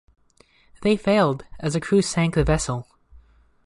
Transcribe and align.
They 0.81 0.97
failed, 0.97 1.45
as 1.59 1.73
the 1.73 1.79
crew 1.79 2.01
sank 2.01 2.33
the 2.33 2.43
vessel. 2.43 2.87